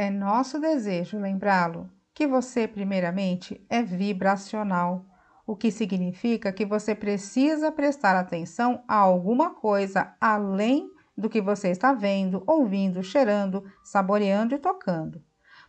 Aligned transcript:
É 0.00 0.08
nosso 0.08 0.58
desejo 0.58 1.18
lembrá-lo 1.18 1.86
que 2.14 2.26
você, 2.26 2.66
primeiramente, 2.66 3.62
é 3.68 3.82
vibracional, 3.82 5.04
o 5.46 5.54
que 5.54 5.70
significa 5.70 6.50
que 6.54 6.64
você 6.64 6.94
precisa 6.94 7.70
prestar 7.70 8.16
atenção 8.16 8.82
a 8.88 8.94
alguma 8.94 9.50
coisa 9.50 10.16
além 10.18 10.90
do 11.14 11.28
que 11.28 11.38
você 11.38 11.68
está 11.68 11.92
vendo, 11.92 12.42
ouvindo, 12.46 13.02
cheirando, 13.02 13.62
saboreando 13.84 14.54
e 14.54 14.58
tocando. 14.58 15.22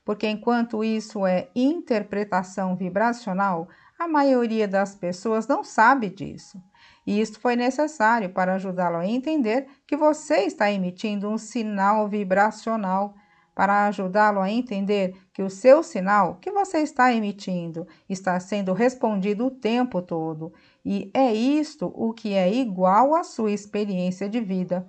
Porque 0.06 0.30
enquanto 0.30 0.82
isso 0.82 1.26
é 1.26 1.50
interpretação 1.54 2.78
vibracional, 2.78 3.68
a 4.00 4.08
maioria 4.08 4.66
das 4.66 4.96
pessoas 4.96 5.46
não 5.46 5.62
sabe 5.62 6.10
disso. 6.10 6.58
E 7.06 7.20
isso 7.20 7.38
foi 7.38 7.58
necessário 7.58 8.30
para 8.30 8.54
ajudá-lo 8.54 8.96
a 8.96 9.06
entender 9.06 9.68
que 9.86 9.98
você 9.98 10.46
está 10.46 10.72
emitindo 10.72 11.28
um 11.28 11.38
sinal 11.38 12.08
vibracional 12.08 13.14
para 13.54 13.86
ajudá-lo 13.88 14.40
a 14.40 14.50
entender 14.50 15.16
que 15.34 15.44
o 15.44 15.50
seu 15.50 15.84
sinal 15.84 16.36
que 16.42 16.52
você 16.52 16.80
está 16.80 17.14
emitindo 17.14 17.88
está 18.10 18.40
sendo 18.40 18.74
respondido 18.74 19.46
o 19.46 19.52
tempo 19.52 20.02
todo, 20.02 20.54
e 20.84 21.12
é 21.14 21.34
isto 21.34 21.92
o 21.96 22.14
que 22.14 22.34
é 22.34 22.52
igual 22.54 23.14
à 23.16 23.24
sua 23.24 23.52
experiência 23.52 24.30
de 24.30 24.40
vida. 24.40 24.88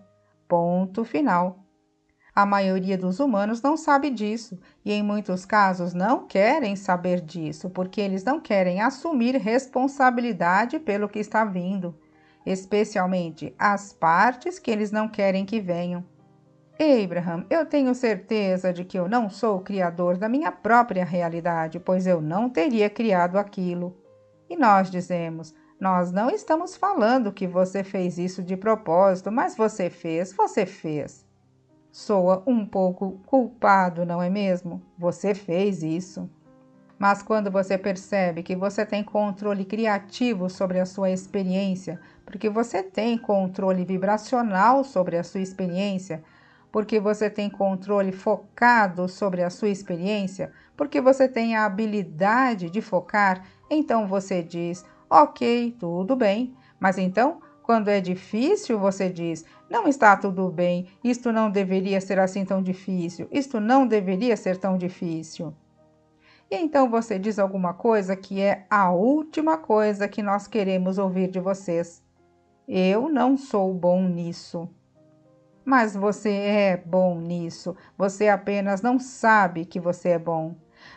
Ponto 0.48 1.05
final. 1.05 1.58
A 2.34 2.46
maioria 2.46 2.96
dos 2.96 3.20
humanos 3.20 3.60
não 3.60 3.77
sabe 3.77 4.08
disso 4.08 4.58
e, 4.83 4.90
em 4.90 5.02
muitos 5.02 5.44
casos, 5.44 5.92
não 5.92 6.27
querem 6.27 6.77
saber 6.77 7.20
disso 7.20 7.68
porque 7.68 8.00
eles 8.00 8.24
não 8.24 8.40
querem 8.40 8.80
assumir 8.80 9.36
responsabilidade 9.36 10.78
pelo 10.78 11.10
que 11.10 11.18
está 11.18 11.44
vindo, 11.44 11.94
especialmente 12.46 13.55
as 13.58 13.92
partes 13.92 14.58
que 14.58 14.70
eles 14.70 14.90
não 14.90 15.08
querem 15.08 15.44
que 15.44 15.60
venham. 15.60 16.02
Abraham, 16.78 17.44
eu 17.50 17.66
tenho 17.66 17.94
certeza 17.94 18.72
de 18.72 18.84
que 18.84 18.98
eu 18.98 19.08
não 19.08 19.28
sou 19.28 19.58
o 19.58 19.62
criador 19.62 20.16
da 20.16 20.28
minha 20.28 20.50
própria 20.50 21.04
realidade, 21.04 21.78
pois 21.78 22.06
eu 22.06 22.20
não 22.20 22.48
teria 22.48 22.88
criado 22.88 23.38
aquilo. 23.38 23.96
E 24.48 24.56
nós 24.56 24.90
dizemos: 24.90 25.54
Nós 25.80 26.10
não 26.10 26.30
estamos 26.30 26.76
falando 26.76 27.32
que 27.32 27.46
você 27.46 27.84
fez 27.84 28.18
isso 28.18 28.42
de 28.42 28.56
propósito, 28.56 29.30
mas 29.30 29.56
você 29.56 29.90
fez, 29.90 30.32
você 30.32 30.66
fez. 30.66 31.24
Soa 31.90 32.42
um 32.46 32.64
pouco 32.64 33.20
culpado, 33.26 34.06
não 34.06 34.22
é 34.22 34.30
mesmo? 34.30 34.82
Você 34.98 35.34
fez 35.34 35.82
isso. 35.82 36.28
Mas 36.98 37.22
quando 37.22 37.50
você 37.50 37.76
percebe 37.76 38.42
que 38.42 38.54
você 38.54 38.86
tem 38.86 39.02
controle 39.02 39.64
criativo 39.64 40.48
sobre 40.48 40.78
a 40.78 40.86
sua 40.86 41.10
experiência, 41.10 42.00
porque 42.24 42.48
você 42.48 42.82
tem 42.82 43.18
controle 43.18 43.84
vibracional 43.84 44.84
sobre 44.84 45.18
a 45.18 45.24
sua 45.24 45.40
experiência, 45.40 46.22
porque 46.72 46.98
você 46.98 47.28
tem 47.28 47.50
controle 47.50 48.10
focado 48.10 49.06
sobre 49.06 49.42
a 49.42 49.50
sua 49.50 49.68
experiência, 49.68 50.50
porque 50.74 51.00
você 51.02 51.28
tem 51.28 51.55
a 51.55 51.66
habilidade 51.66 52.70
de 52.70 52.80
focar, 52.80 53.44
então 53.70 54.08
você 54.08 54.42
diz: 54.42 54.84
ok, 55.08 55.77
tudo 55.78 56.16
bem. 56.16 56.56
Mas 56.80 56.96
então, 56.96 57.40
quando 57.62 57.88
é 57.88 58.00
difícil, 58.00 58.78
você 58.78 59.11
diz: 59.11 59.44
não 59.68 59.86
está 59.86 60.16
tudo 60.16 60.48
bem, 60.48 60.88
isto 61.05 61.30
não 61.30 61.50
deveria 61.50 62.00
ser 62.00 62.18
assim 62.18 62.44
tão 62.44 62.62
difícil, 62.62 63.28
isto 63.30 63.61
não 63.61 63.86
deveria 63.86 64.36
ser 64.36 64.56
tão 64.56 64.78
difícil. 64.78 65.55
E 66.50 66.56
então 66.56 66.90
você 66.90 67.18
diz 67.18 67.38
alguma 67.38 67.74
coisa 67.74 68.16
que 68.16 68.40
é 68.40 68.66
a 68.68 68.90
última 68.90 69.56
coisa 69.58 70.08
que 70.08 70.22
nós 70.22 70.46
queremos 70.46 70.98
ouvir 70.98 71.30
de 71.30 71.40
vocês. 71.40 72.02
Eu 72.66 73.08
não 73.08 73.36
sou 73.36 73.72
bom 73.72 74.02
nisso. 74.02 74.68
Mas 75.64 75.95
você 75.95 76.30
é 76.30 76.77
bom 76.77 77.20
nisso. 77.20 77.77
Você 77.96 78.28
apenas 78.28 78.83
não 78.83 78.98
sabe 78.98 79.64
que 79.64 79.78
você 79.78 80.11
é 80.11 80.18
bom. 80.18 80.56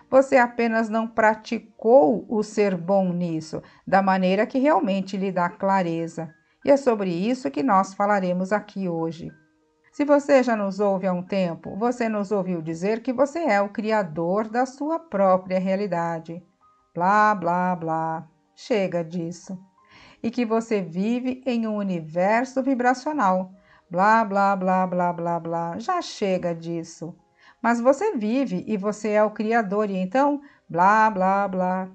Você 0.09 0.37
apenas 0.37 0.89
não 0.89 1.07
praticou 1.07 2.25
o 2.27 2.41
ser 2.41 2.75
bom 2.75 3.11
nisso 3.13 3.61
da 3.85 4.01
maneira 4.01 4.45
que 4.45 4.57
realmente 4.57 5.17
lhe 5.17 5.31
dá 5.31 5.49
clareza. 5.49 6.33
E 6.63 6.71
é 6.71 6.77
sobre 6.77 7.11
isso 7.11 7.51
que 7.51 7.61
nós 7.61 7.93
falaremos 7.93 8.51
aqui 8.51 8.89
hoje. 8.89 9.31
Se 9.91 10.03
você 10.03 10.43
já 10.43 10.55
nos 10.57 10.79
ouve 10.79 11.07
há 11.07 11.13
um 11.13 11.23
tempo, 11.23 11.77
você 11.77 12.09
nos 12.09 12.31
ouviu 12.31 12.61
dizer 12.61 13.01
que 13.01 13.13
você 13.13 13.39
é 13.39 13.61
o 13.61 13.69
criador 13.69 14.49
da 14.49 14.65
sua 14.65 14.99
própria 14.99 15.59
realidade. 15.59 16.43
Blá, 16.93 17.33
blá, 17.33 17.75
blá. 17.75 18.27
Chega 18.55 19.03
disso. 19.03 19.57
E 20.21 20.31
que 20.31 20.45
você 20.45 20.81
vive 20.81 21.41
em 21.45 21.67
um 21.67 21.77
universo 21.77 22.61
vibracional 22.63 23.53
Blá, 23.89 24.25
blá, 24.25 24.55
blá, 24.55 24.87
blá, 24.87 25.13
blá, 25.13 25.39
blá. 25.39 25.79
Já 25.79 26.01
chega 26.01 26.53
disso. 26.53 27.15
Mas 27.61 27.79
você 27.79 28.15
vive 28.15 28.63
e 28.67 28.77
você 28.77 29.09
é 29.11 29.23
o 29.23 29.31
Criador, 29.31 29.89
e 29.89 29.97
então, 29.97 30.41
blá, 30.69 31.09
blá, 31.09 31.47
blá. 31.47 31.89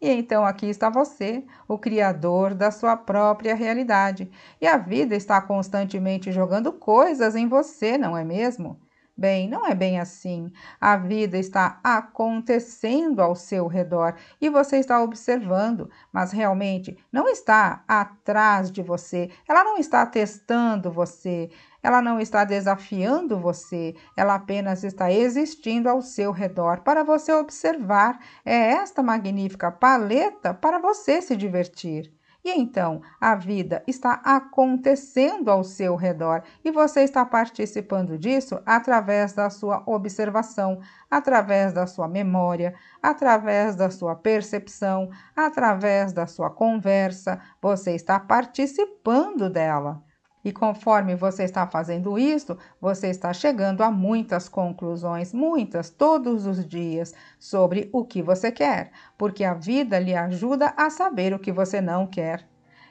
E 0.00 0.10
então 0.10 0.44
aqui 0.44 0.66
está 0.66 0.90
você, 0.90 1.44
o 1.66 1.78
Criador 1.78 2.54
da 2.54 2.70
sua 2.70 2.96
própria 2.96 3.54
realidade. 3.54 4.30
E 4.60 4.66
a 4.66 4.76
vida 4.76 5.14
está 5.16 5.40
constantemente 5.40 6.30
jogando 6.30 6.72
coisas 6.72 7.34
em 7.34 7.48
você, 7.48 7.96
não 7.96 8.16
é 8.16 8.24
mesmo? 8.24 8.78
Bem, 9.16 9.48
não 9.48 9.64
é 9.64 9.76
bem 9.76 10.00
assim. 10.00 10.50
A 10.80 10.96
vida 10.96 11.38
está 11.38 11.78
acontecendo 11.84 13.20
ao 13.20 13.36
seu 13.36 13.68
redor 13.68 14.16
e 14.40 14.50
você 14.50 14.78
está 14.78 15.00
observando, 15.00 15.88
mas 16.12 16.32
realmente 16.32 16.98
não 17.12 17.28
está 17.28 17.84
atrás 17.86 18.72
de 18.72 18.82
você. 18.82 19.30
Ela 19.48 19.62
não 19.62 19.78
está 19.78 20.04
testando 20.04 20.90
você, 20.90 21.48
ela 21.80 22.02
não 22.02 22.18
está 22.18 22.44
desafiando 22.44 23.38
você, 23.38 23.94
ela 24.16 24.34
apenas 24.34 24.82
está 24.82 25.12
existindo 25.12 25.88
ao 25.88 26.02
seu 26.02 26.32
redor 26.32 26.80
para 26.80 27.04
você 27.04 27.32
observar. 27.32 28.18
É 28.44 28.72
esta 28.72 29.00
magnífica 29.00 29.70
paleta 29.70 30.52
para 30.52 30.80
você 30.80 31.22
se 31.22 31.36
divertir. 31.36 32.12
E 32.44 32.50
então 32.52 33.00
a 33.18 33.34
vida 33.34 33.82
está 33.86 34.20
acontecendo 34.22 35.50
ao 35.50 35.64
seu 35.64 35.96
redor 35.96 36.42
e 36.62 36.70
você 36.70 37.00
está 37.00 37.24
participando 37.24 38.18
disso 38.18 38.60
através 38.66 39.32
da 39.32 39.48
sua 39.48 39.82
observação, 39.86 40.78
através 41.10 41.72
da 41.72 41.86
sua 41.86 42.06
memória, 42.06 42.74
através 43.02 43.76
da 43.76 43.88
sua 43.88 44.14
percepção, 44.14 45.08
através 45.34 46.12
da 46.12 46.26
sua 46.26 46.50
conversa. 46.50 47.40
Você 47.62 47.94
está 47.94 48.20
participando 48.20 49.48
dela. 49.48 50.03
E 50.44 50.52
conforme 50.52 51.16
você 51.16 51.44
está 51.44 51.66
fazendo 51.66 52.18
isso, 52.18 52.58
você 52.78 53.08
está 53.08 53.32
chegando 53.32 53.82
a 53.82 53.90
muitas 53.90 54.46
conclusões, 54.46 55.32
muitas, 55.32 55.88
todos 55.88 56.46
os 56.46 56.66
dias, 56.68 57.14
sobre 57.38 57.88
o 57.90 58.04
que 58.04 58.20
você 58.20 58.52
quer, 58.52 58.90
porque 59.16 59.42
a 59.42 59.54
vida 59.54 59.98
lhe 59.98 60.14
ajuda 60.14 60.74
a 60.76 60.90
saber 60.90 61.32
o 61.32 61.38
que 61.38 61.50
você 61.50 61.80
não 61.80 62.06
quer. 62.06 62.46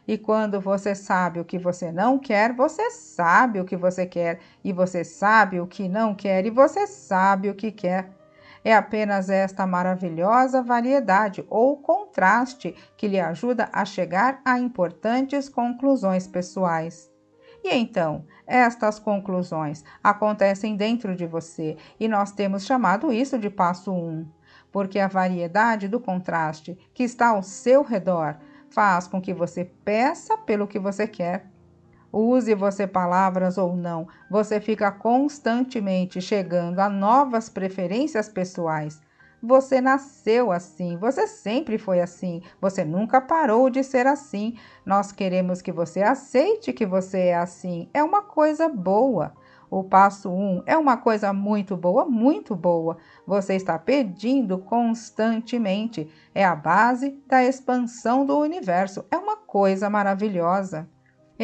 E 0.07 0.17
quando 0.17 0.59
você 0.59 0.95
sabe 0.95 1.39
o 1.39 1.45
que 1.45 1.59
você 1.59 1.91
não 1.91 2.17
quer, 2.17 2.53
você 2.53 2.89
sabe 2.89 3.59
o 3.59 3.65
que 3.65 3.77
você 3.77 4.05
quer, 4.07 4.39
e 4.63 4.73
você 4.73 5.03
sabe 5.03 5.59
o 5.61 5.67
que 5.67 5.87
não 5.87 6.15
quer, 6.15 6.47
e 6.47 6.49
você 6.49 6.87
sabe 6.87 7.51
o 7.51 7.55
que 7.55 7.71
quer. 7.71 8.09
É 8.65 8.73
apenas 8.73 9.29
esta 9.29 9.67
maravilhosa 9.67 10.61
variedade 10.61 11.45
ou 11.49 11.77
contraste 11.77 12.73
que 12.97 13.07
lhe 13.07 13.19
ajuda 13.19 13.69
a 13.71 13.85
chegar 13.85 14.41
a 14.43 14.57
importantes 14.57 15.47
conclusões 15.47 16.25
pessoais. 16.25 17.12
E 17.63 17.73
então, 17.73 18.25
estas 18.45 18.99
conclusões 18.99 19.85
acontecem 20.03 20.75
dentro 20.75 21.15
de 21.15 21.25
você 21.25 21.77
e 21.97 22.09
nós 22.09 22.33
temos 22.33 22.65
chamado 22.65 23.11
isso 23.11 23.39
de 23.39 23.49
passo 23.49 23.91
1, 23.91 23.95
um, 23.95 24.27
porque 24.69 24.99
a 24.99 25.07
variedade 25.07 25.87
do 25.87 25.99
contraste 25.99 26.77
que 26.93 27.03
está 27.03 27.29
ao 27.29 27.41
seu 27.41 27.81
redor 27.81 28.37
faz 28.69 29.07
com 29.07 29.21
que 29.21 29.33
você 29.33 29.63
peça 29.63 30.37
pelo 30.37 30.67
que 30.67 30.77
você 30.77 31.07
quer. 31.07 31.49
Use 32.11 32.53
você 32.53 32.85
palavras 32.85 33.57
ou 33.57 33.75
não, 33.75 34.07
você 34.29 34.59
fica 34.59 34.91
constantemente 34.91 36.19
chegando 36.19 36.79
a 36.79 36.89
novas 36.89 37.49
preferências 37.49 38.27
pessoais. 38.27 39.01
Você 39.45 39.81
nasceu 39.81 40.53
assim, 40.53 40.95
você 40.95 41.27
sempre 41.27 41.77
foi 41.77 41.99
assim, 41.99 42.41
você 42.61 42.85
nunca 42.85 43.19
parou 43.19 43.69
de 43.69 43.83
ser 43.83 44.07
assim. 44.07 44.57
Nós 44.85 45.11
queremos 45.11 45.61
que 45.61 45.69
você 45.69 46.01
aceite 46.01 46.71
que 46.71 46.85
você 46.85 47.19
é 47.19 47.35
assim. 47.35 47.89
É 47.93 48.01
uma 48.01 48.21
coisa 48.21 48.69
boa. 48.69 49.33
O 49.69 49.83
passo 49.83 50.29
1 50.29 50.33
um 50.33 50.63
é 50.65 50.77
uma 50.77 50.95
coisa 50.95 51.33
muito 51.33 51.75
boa, 51.75 52.05
muito 52.05 52.55
boa. 52.55 52.97
Você 53.27 53.55
está 53.55 53.77
pedindo 53.77 54.59
constantemente. 54.59 56.09
É 56.33 56.45
a 56.45 56.55
base 56.55 57.21
da 57.27 57.43
expansão 57.43 58.25
do 58.25 58.39
universo. 58.39 59.03
É 59.11 59.17
uma 59.17 59.35
coisa 59.35 59.89
maravilhosa. 59.89 60.87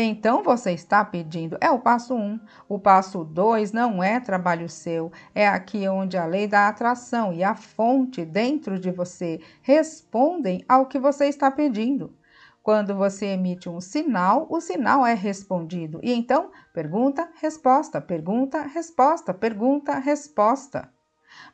Então 0.02 0.42
você 0.42 0.72
está 0.72 1.04
pedindo. 1.04 1.58
É 1.60 1.70
o 1.70 1.80
passo 1.80 2.16
1. 2.16 2.18
Um. 2.18 2.40
O 2.70 2.80
passo 2.80 3.26
2 3.26 3.74
não 3.74 4.02
é 4.02 4.20
trabalho 4.20 4.70
seu. 4.70 5.12
É 5.36 5.46
aqui 5.46 5.88
onde 5.90 6.16
a 6.18 6.26
lei 6.26 6.48
da 6.48 6.70
atração 6.70 7.34
e 7.34 7.44
a 7.44 7.54
fonte 7.54 8.24
dentro 8.24 8.80
de 8.80 8.92
você 8.92 9.42
respondem 9.62 10.64
ao 10.70 10.86
que 10.86 10.98
você 10.98 11.26
está 11.26 11.52
pedindo. 11.52 12.16
Quando 12.64 12.96
você 12.96 13.28
emite 13.28 13.68
um 13.68 13.82
sinal, 13.82 14.48
o 14.50 14.62
sinal 14.62 15.06
é 15.06 15.14
respondido. 15.14 16.00
E 16.02 16.14
então, 16.14 16.52
pergunta, 16.74 17.30
resposta, 17.36 18.00
pergunta, 18.00 18.62
resposta, 18.62 19.34
pergunta, 19.34 19.98
resposta. 20.00 20.90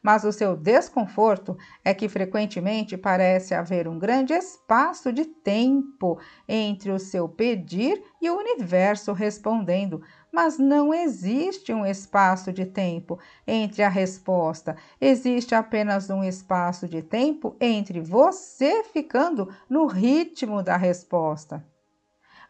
Mas 0.02 0.24
o 0.24 0.32
seu 0.32 0.56
desconforto 0.56 1.58
é 1.84 1.94
que 1.94 2.10
frequentemente 2.10 2.98
parece 2.98 3.54
haver 3.54 3.88
um 3.88 3.98
grande 3.98 4.34
espaço 4.34 5.12
de 5.12 5.26
tempo 5.26 6.20
entre 6.48 6.92
o 6.92 7.00
seu 7.00 7.28
pedir 7.28 8.02
e 8.22 8.30
o 8.30 8.38
universo 8.38 9.14
respondendo, 9.14 10.02
mas 10.32 10.58
não 10.58 10.94
existe 10.94 11.74
um 11.74 11.86
espaço 11.86 12.52
de 12.52 12.66
tempo 12.66 13.18
entre 13.48 13.84
a 13.84 13.90
resposta, 13.90 14.76
existe 15.00 15.56
apenas 15.56 16.10
um 16.10 16.24
espaço 16.24 16.88
de 16.88 17.02
tempo 17.02 17.56
entre 17.60 18.02
você 18.02 18.84
ficando 18.84 19.50
no 19.70 19.86
ritmo 19.86 20.62
da 20.62 20.76
resposta. 20.76 21.66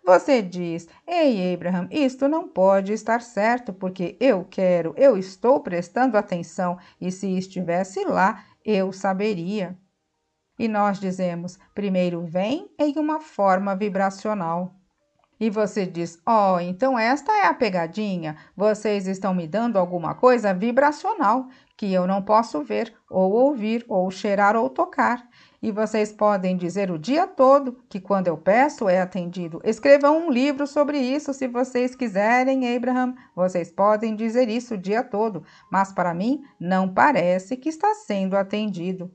Você 0.06 0.40
diz: 0.40 0.88
Ei, 1.07 1.52
Abraham, 1.52 1.88
isto 1.90 2.28
não 2.28 2.48
pode 2.48 2.94
estar 2.94 3.22
certo, 3.22 3.74
porque 3.74 4.16
eu 4.19 4.46
quero, 4.46 4.94
eu 4.96 5.18
estou 5.18 5.60
prestando 5.62 6.16
atenção, 6.16 6.78
e 7.02 7.12
se 7.12 7.36
estivesse 7.36 8.06
lá, 8.06 8.46
eu 8.63 8.94
saberia. 8.94 9.75
E 10.60 10.68
nós 10.68 11.00
dizemos: 11.00 11.57
primeiro 11.74 12.22
vem 12.24 12.69
em 12.78 12.94
uma 13.00 13.19
forma 13.19 13.75
vibracional. 13.75 14.75
E 15.40 15.50
você 15.50 15.88
diz: 15.88 16.22
oh, 16.24 16.60
então 16.60 17.00
esta 17.00 17.31
é 17.34 17.48
a 17.48 17.54
pegadinha. 17.54 18.38
Vocês 18.56 19.08
estão 19.08 19.34
me 19.34 19.48
dando 19.48 19.80
alguma 19.80 20.13
coisa 20.13 20.54
vibracional 20.54 21.48
que 21.75 21.92
eu 21.92 22.06
não 22.06 22.22
posso 22.22 22.63
ver, 22.63 22.94
ou 23.10 23.34
ouvir, 23.34 23.84
ou 23.90 24.10
cheirar, 24.12 24.56
ou 24.56 24.69
tocar. 24.69 25.28
E 25.62 25.72
vocês 25.72 26.12
podem 26.12 26.57
dizer 26.57 26.92
o 26.92 27.00
dia 27.00 27.25
todo 27.25 27.84
que 27.90 28.00
quando 28.00 28.28
eu 28.28 28.38
peço 28.38 28.88
é 28.88 29.02
atendido. 29.02 29.62
Escrevam 29.63 30.28
um 30.28 30.31
livro 30.31 30.68
sobre 30.68 31.00
isso 31.00 31.34
se 31.34 31.48
vocês 31.48 31.96
quiserem, 31.96 32.75
Abraham. 32.75 33.16
Vocês 33.36 33.72
podem 33.72 34.16
dizer 34.16 34.50
isso 34.50 34.75
o 34.75 34.78
dia 34.78 35.04
todo, 35.04 35.44
mas 35.72 35.92
para 35.92 36.13
mim 36.13 36.44
não 36.60 36.94
parece 36.94 37.57
que 37.57 37.69
está 37.69 37.94
sendo 37.94 38.36
atendido. 38.36 39.12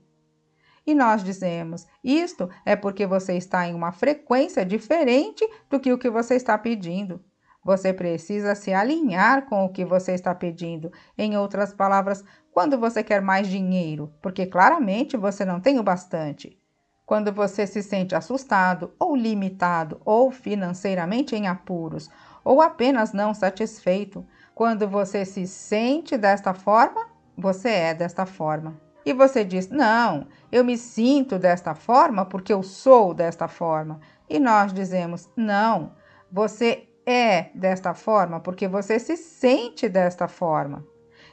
E 0.86 0.94
nós 0.94 1.22
dizemos: 1.22 1.86
isto 2.02 2.48
é 2.64 2.74
porque 2.74 3.06
você 3.06 3.34
está 3.34 3.66
em 3.66 3.74
uma 3.74 3.92
frequência 3.92 4.64
diferente 4.64 5.48
do 5.68 5.78
que 5.78 5.92
o 5.92 5.98
que 5.98 6.10
você 6.10 6.34
está 6.34 6.56
pedindo. 6.56 7.22
Você 7.62 7.92
precisa 7.92 8.54
se 8.54 8.72
alinhar 8.72 9.46
com 9.46 9.64
o 9.64 9.68
que 9.68 9.84
você 9.84 10.12
está 10.12 10.34
pedindo. 10.34 10.90
Em 11.16 11.36
outras 11.36 11.74
palavras, 11.74 12.24
quando 12.52 12.78
você 12.78 13.02
quer 13.02 13.20
mais 13.22 13.48
dinheiro, 13.48 14.12
porque 14.20 14.46
claramente 14.46 15.16
você 15.16 15.44
não 15.44 15.60
tem 15.60 15.78
o 15.78 15.82
bastante. 15.82 16.58
Quando 17.06 17.32
você 17.32 17.66
se 17.66 17.82
sente 17.82 18.14
assustado 18.14 18.92
ou 18.98 19.16
limitado 19.16 20.00
ou 20.04 20.30
financeiramente 20.30 21.34
em 21.34 21.48
apuros 21.48 22.08
ou 22.44 22.60
apenas 22.60 23.12
não 23.12 23.34
satisfeito. 23.34 24.26
Quando 24.54 24.88
você 24.88 25.24
se 25.24 25.46
sente 25.46 26.16
desta 26.16 26.52
forma, 26.52 27.06
você 27.36 27.70
é 27.70 27.94
desta 27.94 28.26
forma. 28.26 28.80
E 29.04 29.12
você 29.12 29.44
diz: 29.44 29.68
Não, 29.68 30.26
eu 30.52 30.64
me 30.64 30.76
sinto 30.76 31.38
desta 31.38 31.74
forma 31.74 32.24
porque 32.26 32.52
eu 32.52 32.62
sou 32.62 33.14
desta 33.14 33.48
forma. 33.48 34.00
E 34.28 34.38
nós 34.38 34.72
dizemos: 34.72 35.28
Não, 35.36 35.92
você 36.30 36.88
é 37.06 37.50
desta 37.54 37.94
forma 37.94 38.40
porque 38.40 38.68
você 38.68 38.98
se 38.98 39.16
sente 39.16 39.88
desta 39.88 40.28
forma. 40.28 40.84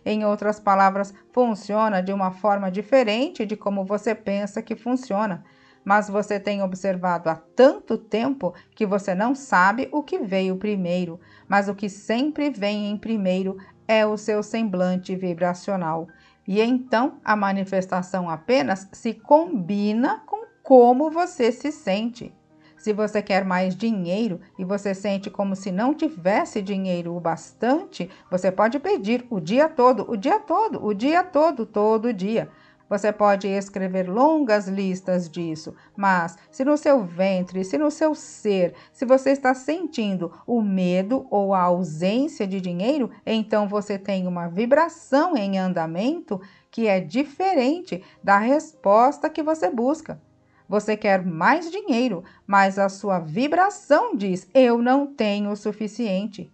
Em 0.09 0.23
outras 0.23 0.57
palavras, 0.57 1.13
funciona 1.33 2.01
de 2.01 2.13
uma 2.13 2.31
forma 2.31 2.71
diferente 2.71 3.45
de 3.45 3.57
como 3.57 3.83
você 3.83 4.15
pensa 4.15 4.61
que 4.61 4.73
funciona, 4.73 5.43
mas 5.83 6.07
você 6.07 6.39
tem 6.39 6.63
observado 6.63 7.29
há 7.29 7.35
tanto 7.35 7.97
tempo 7.97 8.53
que 8.73 8.85
você 8.85 9.13
não 9.13 9.35
sabe 9.35 9.89
o 9.91 10.01
que 10.01 10.19
veio 10.19 10.55
primeiro, 10.55 11.19
mas 11.45 11.67
o 11.67 11.75
que 11.75 11.89
sempre 11.89 12.49
vem 12.49 12.89
em 12.89 12.95
primeiro 12.95 13.57
é 13.85 14.05
o 14.05 14.15
seu 14.15 14.41
semblante 14.41 15.13
vibracional. 15.13 16.07
E 16.47 16.61
então 16.61 17.19
a 17.21 17.35
manifestação 17.35 18.29
apenas 18.29 18.87
se 18.93 19.13
combina 19.13 20.23
com 20.25 20.45
como 20.63 21.11
você 21.11 21.51
se 21.51 21.69
sente. 21.69 22.33
Se 22.77 22.93
você 22.93 23.21
quer 23.21 23.43
mais 23.43 23.75
dinheiro 23.75 24.39
e 24.57 24.63
você 24.63 24.93
sente 24.93 25.29
como 25.29 25.55
se 25.55 25.71
não 25.71 25.93
tivesse 25.93 26.61
dinheiro 26.61 27.15
o 27.15 27.19
bastante, 27.19 28.09
você 28.29 28.51
pode 28.51 28.79
pedir 28.79 29.25
o 29.29 29.39
dia 29.39 29.67
todo, 29.67 30.09
o 30.09 30.15
dia 30.15 30.39
todo, 30.39 30.85
o 30.85 30.93
dia 30.93 31.23
todo, 31.23 31.65
todo 31.65 32.13
dia. 32.13 32.49
Você 32.89 33.11
pode 33.11 33.47
escrever 33.47 34.09
longas 34.09 34.67
listas 34.67 35.29
disso, 35.29 35.75
mas 35.95 36.37
se 36.49 36.63
no 36.63 36.77
seu 36.77 37.03
ventre, 37.03 37.65
se 37.65 37.77
no 37.77 37.91
seu 37.91 38.15
ser, 38.15 38.73
se 38.93 39.05
você 39.05 39.31
está 39.31 39.53
sentindo 39.53 40.31
o 40.45 40.61
medo 40.61 41.27
ou 41.29 41.53
a 41.53 41.63
ausência 41.63 42.47
de 42.47 42.61
dinheiro, 42.61 43.11
então 43.25 43.67
você 43.67 43.99
tem 43.99 44.25
uma 44.25 44.47
vibração 44.47 45.35
em 45.35 45.57
andamento 45.57 46.39
que 46.71 46.87
é 46.87 47.01
diferente 47.01 48.01
da 48.23 48.37
resposta 48.37 49.29
que 49.29 49.43
você 49.43 49.69
busca. 49.69 50.21
Você 50.67 50.97
quer 50.97 51.25
mais 51.25 51.71
dinheiro, 51.71 52.23
mas 52.45 52.77
a 52.77 52.89
sua 52.89 53.19
vibração 53.19 54.15
diz: 54.15 54.47
eu 54.53 54.81
não 54.81 55.07
tenho 55.07 55.51
o 55.51 55.55
suficiente. 55.55 56.51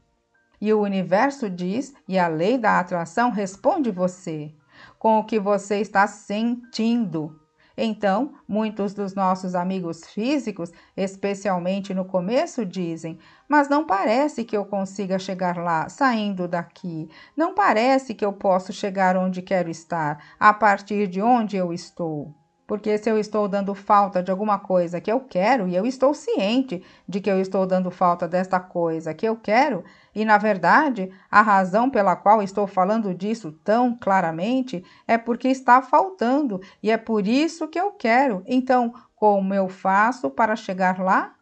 E 0.61 0.71
o 0.71 0.81
universo 0.81 1.49
diz, 1.49 1.93
e 2.07 2.17
a 2.17 2.27
lei 2.27 2.57
da 2.57 2.79
atração 2.79 3.31
responde 3.31 3.91
você 3.91 4.53
com 4.97 5.19
o 5.19 5.25
que 5.25 5.39
você 5.39 5.81
está 5.81 6.07
sentindo. 6.07 7.37
Então, 7.75 8.35
muitos 8.47 8.93
dos 8.93 9.15
nossos 9.15 9.55
amigos 9.55 10.05
físicos, 10.05 10.71
especialmente 10.95 11.93
no 11.93 12.05
começo, 12.05 12.63
dizem: 12.63 13.17
Mas 13.49 13.67
não 13.67 13.85
parece 13.85 14.43
que 14.45 14.55
eu 14.55 14.63
consiga 14.63 15.17
chegar 15.17 15.57
lá 15.57 15.89
saindo 15.89 16.47
daqui. 16.47 17.09
Não 17.35 17.55
parece 17.55 18.13
que 18.13 18.23
eu 18.23 18.31
posso 18.31 18.71
chegar 18.71 19.17
onde 19.17 19.41
quero 19.41 19.69
estar, 19.69 20.23
a 20.39 20.53
partir 20.53 21.07
de 21.07 21.21
onde 21.21 21.57
eu 21.57 21.73
estou. 21.73 22.42
Porque 22.65 22.97
se 22.97 23.09
eu 23.09 23.17
estou 23.17 23.47
dando 23.47 23.75
falta 23.75 24.23
de 24.23 24.31
alguma 24.31 24.57
coisa 24.57 25.01
que 25.01 25.11
eu 25.11 25.19
quero 25.19 25.67
e 25.67 25.75
eu 25.75 25.85
estou 25.85 26.13
ciente 26.13 26.83
de 27.07 27.19
que 27.19 27.29
eu 27.29 27.39
estou 27.39 27.65
dando 27.65 27.91
falta 27.91 28.27
desta 28.27 28.59
coisa 28.59 29.13
que 29.13 29.27
eu 29.27 29.35
quero, 29.35 29.83
e 30.15 30.23
na 30.23 30.37
verdade 30.37 31.11
a 31.29 31.41
razão 31.41 31.89
pela 31.89 32.15
qual 32.15 32.41
estou 32.41 32.65
falando 32.65 33.13
disso 33.13 33.51
tão 33.63 33.97
claramente 33.97 34.83
é 35.07 35.17
porque 35.17 35.49
está 35.49 35.81
faltando 35.81 36.61
e 36.81 36.89
é 36.89 36.97
por 36.97 37.27
isso 37.27 37.67
que 37.67 37.79
eu 37.79 37.91
quero. 37.91 38.43
Então, 38.45 38.93
como 39.15 39.53
eu 39.53 39.67
faço 39.67 40.29
para 40.29 40.55
chegar 40.55 40.99
lá? 40.99 41.35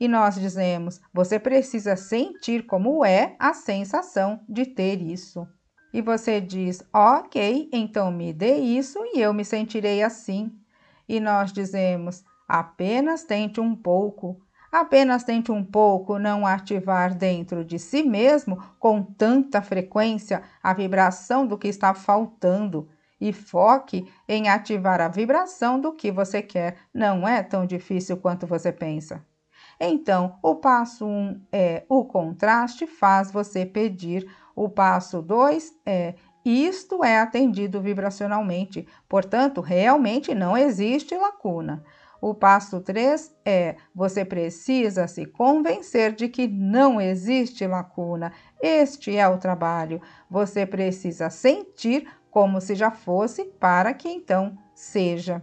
E 0.00 0.06
nós 0.06 0.36
dizemos: 0.36 1.00
você 1.12 1.38
precisa 1.38 1.96
sentir 1.96 2.66
como 2.66 3.04
é 3.04 3.34
a 3.38 3.52
sensação 3.52 4.40
de 4.48 4.64
ter 4.66 5.02
isso. 5.02 5.46
E 5.92 6.02
você 6.02 6.40
diz: 6.40 6.82
Ok, 6.92 7.68
então 7.72 8.10
me 8.10 8.32
dê 8.32 8.56
isso 8.56 8.98
e 9.14 9.20
eu 9.20 9.32
me 9.32 9.44
sentirei 9.44 10.02
assim. 10.02 10.52
E 11.08 11.20
nós 11.20 11.52
dizemos: 11.52 12.24
apenas 12.46 13.24
tente 13.24 13.60
um 13.60 13.74
pouco. 13.74 14.40
Apenas 14.70 15.24
tente 15.24 15.50
um 15.50 15.64
pouco 15.64 16.18
não 16.18 16.46
ativar 16.46 17.14
dentro 17.14 17.64
de 17.64 17.78
si 17.78 18.02
mesmo 18.02 18.62
com 18.78 19.02
tanta 19.02 19.62
frequência 19.62 20.42
a 20.62 20.74
vibração 20.74 21.46
do 21.46 21.56
que 21.56 21.68
está 21.68 21.94
faltando 21.94 22.86
e 23.18 23.32
foque 23.32 24.06
em 24.28 24.48
ativar 24.48 25.00
a 25.00 25.08
vibração 25.08 25.80
do 25.80 25.92
que 25.94 26.12
você 26.12 26.42
quer. 26.42 26.76
Não 26.92 27.26
é 27.26 27.42
tão 27.42 27.64
difícil 27.64 28.18
quanto 28.18 28.46
você 28.46 28.70
pensa. 28.70 29.24
Então, 29.80 30.38
o 30.42 30.56
passo 30.56 31.06
1 31.06 31.08
um 31.08 31.40
é 31.52 31.84
o 31.88 32.04
contraste 32.04 32.86
faz 32.86 33.30
você 33.30 33.64
pedir 33.64 34.28
o 34.58 34.68
passo 34.68 35.22
2 35.22 35.72
é 35.86 36.14
isto 36.44 37.04
é 37.04 37.20
atendido 37.20 37.80
vibracionalmente, 37.80 38.88
portanto, 39.08 39.60
realmente 39.60 40.34
não 40.34 40.56
existe 40.56 41.14
lacuna. 41.14 41.84
O 42.20 42.34
passo 42.34 42.80
3 42.80 43.36
é: 43.44 43.76
você 43.94 44.24
precisa 44.24 45.06
se 45.06 45.26
convencer 45.26 46.12
de 46.12 46.28
que 46.28 46.48
não 46.48 47.00
existe 47.00 47.66
lacuna. 47.66 48.32
Este 48.60 49.16
é 49.16 49.28
o 49.28 49.38
trabalho. 49.38 50.00
Você 50.28 50.66
precisa 50.66 51.30
sentir 51.30 52.08
como 52.28 52.60
se 52.60 52.74
já 52.74 52.90
fosse, 52.90 53.44
para 53.44 53.94
que 53.94 54.08
então 54.08 54.58
seja. 54.74 55.40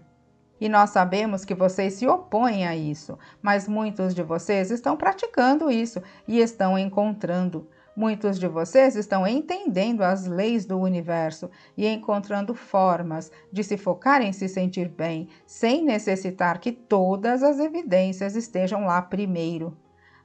E 0.60 0.67
nós 0.67 0.89
sabemos 0.89 1.45
que 1.45 1.55
vocês 1.55 1.93
se 1.93 2.07
opõem 2.07 2.67
a 2.67 2.75
isso, 2.75 3.17
mas 3.41 3.67
muitos 3.67 4.13
de 4.13 4.24
vocês 4.24 4.72
estão 4.72 4.98
praticando 4.98 5.72
isso 5.72 6.01
e 6.27 6.39
estão 6.39 6.77
encontrando. 6.77 7.69
Muitos 7.96 8.38
de 8.38 8.46
vocês 8.46 8.98
estão 8.98 9.25
entendendo 9.25 10.02
as 10.02 10.25
leis 10.25 10.66
do 10.66 10.78
universo 10.78 11.50
e 11.78 11.88
encontrando 11.88 12.54
formas 12.54 13.32
de 13.50 13.64
se 13.64 13.78
focar 13.78 14.22
em 14.22 14.34
se 14.34 14.50
sentir 14.50 14.90
bem, 14.90 15.30
sem 15.48 15.82
necessitar 15.82 16.60
que 16.60 16.74
todas 16.74 17.42
as 17.42 17.58
evidências 17.58 18.36
estejam 18.36 18.86
lá 18.86 19.02
primeiro. 19.02 19.78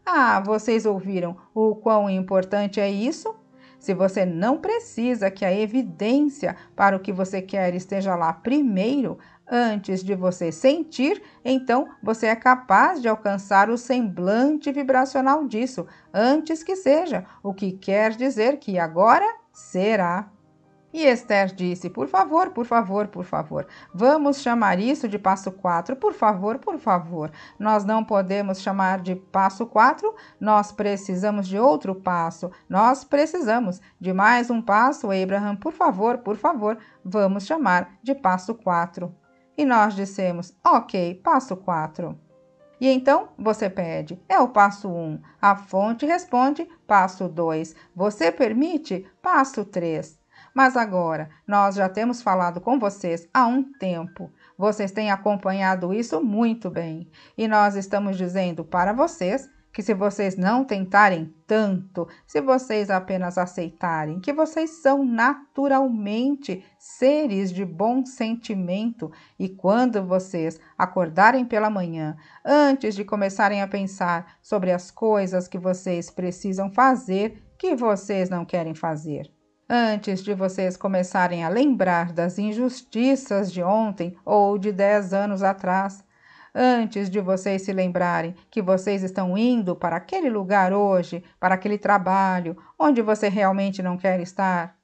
Ah, 0.05 0.41
vocês 0.41 0.85
ouviram 0.85 1.37
o 1.55 1.77
quão 1.77 2.11
importante 2.11 2.81
é 2.81 2.91
isso? 2.91 3.37
Se 3.79 3.95
você 3.95 4.27
não 4.27 4.59
precisa 4.59 5.31
que 5.31 5.45
a 5.45 5.55
evidência 5.55 6.57
para 6.75 6.97
o 6.97 7.01
que 7.01 7.13
você 7.13 7.41
quer 7.41 7.73
esteja 7.75 8.17
lá 8.17 8.33
primeiro, 8.33 9.17
antes 9.51 10.05
de 10.05 10.15
você 10.15 10.53
sentir, 10.53 11.21
então 11.45 11.89
você 12.03 12.27
é 12.27 12.37
capaz 12.37 13.03
de 13.03 13.09
alcançar 13.09 13.69
o 13.69 13.77
semblante 13.77 14.71
vibracional 14.71 15.47
disso, 15.47 15.87
antes 16.15 16.63
que 16.63 16.77
seja, 16.77 17.25
o 17.43 17.53
que 17.53 17.73
quer 17.73 18.13
dizer 18.13 18.59
que 18.59 18.79
agora 18.79 19.27
será. 19.53 20.31
E 20.93 21.05
Esther 21.05 21.55
disse: 21.55 21.89
Por 21.89 22.09
favor, 22.09 22.51
por 22.51 22.67
favor, 22.67 23.07
por 23.07 23.25
favor, 23.25 23.67
vamos 23.95 24.39
chamar 24.39 24.81
isso 24.81 25.09
de 25.09 25.19
passo 25.21 25.53
4, 25.53 25.95
por 25.95 26.13
favor, 26.13 26.59
por 26.59 26.79
favor. 26.79 27.31
Nós 27.59 27.85
não 27.85 28.05
podemos 28.05 28.61
chamar 28.61 29.01
de 29.01 29.15
passo 29.15 29.67
4, 29.67 30.13
nós 30.41 30.73
precisamos 30.73 31.47
de 31.47 31.59
outro 31.59 31.95
passo, 31.95 32.51
nós 32.69 33.05
precisamos 33.05 33.81
de 34.01 34.13
mais 34.13 34.51
um 34.51 34.61
passo, 34.61 35.11
Abraham, 35.13 35.55
por 35.55 35.73
favor, 35.73 36.19
por 36.19 36.37
favor, 36.37 36.77
vamos 37.05 37.47
chamar 37.47 37.93
de 38.03 38.15
passo 38.15 38.53
4. 38.53 39.20
E 39.61 39.65
nós 39.67 39.95
dissemos: 39.95 40.55
Ok, 40.65 41.17
passo 41.17 41.55
4. 41.55 42.19
E 42.81 42.89
então 42.89 43.29
você 43.37 43.69
pede, 43.69 44.19
é 44.27 44.41
o 44.41 44.49
passo 44.49 44.89
1. 44.89 44.91
Um. 44.91 45.21
A 45.39 45.55
fonte 45.55 46.07
responde, 46.07 46.67
passo 46.87 47.29
2. 47.29 47.77
Você 47.95 48.33
permite, 48.33 49.07
passo 49.21 49.63
3. 49.63 50.19
Mas 50.55 50.79
agora, 50.79 51.29
nós 51.47 51.75
já 51.75 51.91
temos 51.91 52.23
falado 52.23 52.59
com 52.59 52.79
vocês 52.79 53.29
há 53.35 53.47
um 53.47 53.63
tempo. 53.63 54.33
Vocês 54.57 54.93
têm 54.93 55.11
acompanhado 55.11 55.93
isso 55.93 56.23
muito 56.23 56.71
bem. 56.71 57.11
E 57.37 57.47
nós 57.47 57.77
estamos 57.77 58.17
dizendo 58.17 58.65
para 58.65 58.95
vocês 58.95 59.47
que 59.73 59.83
se 59.83 59.95
vocês 59.95 60.37
não 60.37 60.65
tentarem 60.65 61.35
tanto, 61.47 62.09
se 62.27 62.41
vocês 62.41 62.91
apenas 62.91 63.39
aceitarem 63.39 64.21
que 64.21 64.33
vocês 64.33 64.83
são 64.83 65.05
naturalmente 65.05 66.65
seres 66.79 67.53
de 67.53 67.65
bom 67.65 68.05
sentimento 68.05 69.11
e 69.39 69.49
quando 69.49 70.05
vocês 70.05 70.61
acordarem 70.77 71.45
pela 71.45 71.71
manhã, 71.71 72.17
antes 72.45 72.95
de 72.95 73.05
começarem 73.05 73.63
a 73.63 73.69
pensar 73.69 74.37
sobre 74.43 74.73
as 74.73 74.91
coisas 74.91 75.47
que 75.47 75.59
vocês 75.59 76.11
precisam 76.11 76.71
fazer, 76.73 77.43
que 77.59 77.75
vocês 77.77 78.29
não 78.29 78.45
querem 78.45 78.75
fazer, 78.75 79.31
antes 79.69 80.23
de 80.23 80.35
vocês 80.35 80.77
começarem 80.77 81.45
a 81.45 81.49
lembrar 81.49 82.13
das 82.13 82.39
injustiças 82.39 83.53
de 83.53 83.63
ontem 83.63 84.17
ou 84.25 84.59
de 84.59 84.73
dez 84.73 85.13
anos 85.13 85.43
atrás, 85.43 86.03
antes 86.55 87.09
de 87.09 87.21
vocês 87.21 87.63
se 87.63 87.73
lembrarem 87.73 88.35
que 88.51 88.61
vocês 88.61 89.03
estão 89.03 89.37
indo 89.37 89.77
para 89.77 89.97
aquele 89.97 90.29
lugar 90.29 90.73
hoje, 90.73 91.23
para 91.39 91.55
aquele 91.55 91.79
trabalho 91.79 92.57
onde 92.79 93.03
você 93.03 93.29
realmente 93.29 93.83
não 93.83 93.97
quer 93.97 94.21
estar, 94.21 94.77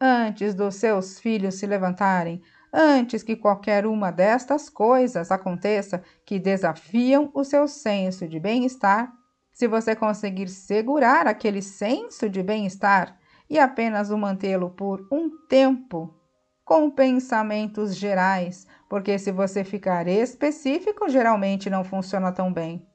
antes 0.00 0.54
dos 0.54 0.76
seus 0.76 1.20
filhos 1.20 1.54
se 1.56 1.66
levantarem, 1.66 2.42
antes 2.72 3.22
que 3.22 3.36
qualquer 3.36 3.86
uma 3.86 4.10
destas 4.10 4.68
coisas 4.68 5.30
aconteça 5.30 6.02
que 6.24 6.38
desafiam 6.38 7.30
o 7.34 7.44
seu 7.44 7.68
senso 7.68 8.26
de 8.26 8.40
bem-estar, 8.40 9.12
se 9.52 9.68
você 9.68 9.94
conseguir 9.94 10.48
segurar 10.48 11.26
aquele 11.26 11.60
senso 11.60 12.28
de 12.28 12.42
bem-estar, 12.42 13.18
e 13.50 13.58
apenas 13.58 14.10
o 14.10 14.16
mantê-lo 14.16 14.70
por 14.70 15.06
um 15.12 15.30
tempo 15.46 16.18
com 16.64 16.90
pensamentos 16.90 17.94
gerais, 17.94 18.66
porque 18.92 19.18
se 19.18 19.32
você 19.32 19.64
ficar 19.64 20.06
específico, 20.06 21.08
geralmente 21.08 21.70
não 21.70 21.82
funciona 21.82 22.30
tão 22.30 22.52
bem. 22.52 22.86